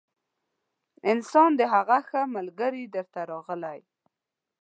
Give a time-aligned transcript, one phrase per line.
[1.11, 3.79] انسان د هغه ښه ملګري در ته راغلی